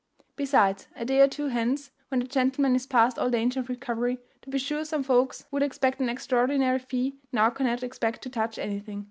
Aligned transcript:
Besides, 0.35 0.87
a 0.95 1.05
day 1.05 1.21
or 1.21 1.27
two 1.27 1.49
hence, 1.49 1.91
when 2.07 2.21
the 2.21 2.25
gentleman 2.25 2.73
is 2.73 2.87
past 2.87 3.19
all 3.19 3.29
danger 3.29 3.59
of 3.59 3.69
recovery, 3.69 4.17
to 4.41 4.49
be 4.49 4.57
sure 4.57 4.83
some 4.83 5.03
folks 5.03 5.41
that 5.43 5.51
would 5.51 5.61
expect 5.61 5.99
an 5.99 6.09
extraordinary 6.09 6.79
fee 6.79 7.17
now 7.31 7.51
cannot 7.51 7.83
expect 7.83 8.23
to 8.23 8.29
touch 8.31 8.57
anything. 8.57 8.99